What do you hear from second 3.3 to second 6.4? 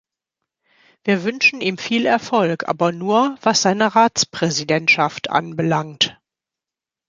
was seine Ratspräsidentschaft anbelangt.